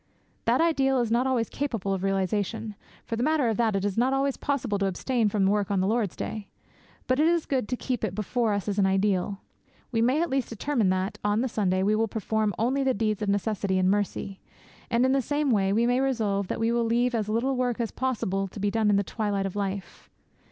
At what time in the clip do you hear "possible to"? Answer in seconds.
4.35-4.87, 17.91-18.59